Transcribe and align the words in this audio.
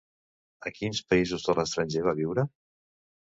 A 0.69 0.71
quins 0.77 1.01
països 1.11 1.45
de 1.49 1.55
l'estranger 1.59 2.03
va 2.09 2.15
viure? 2.21 2.47